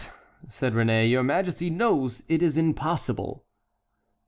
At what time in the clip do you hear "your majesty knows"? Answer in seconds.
1.11-2.23